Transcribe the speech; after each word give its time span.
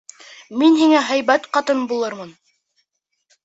Мин 0.61 0.77
һиңә 0.79 1.03
һәйбәт 1.11 1.47
ҡатын 1.59 1.87
булырмын. 1.95 2.35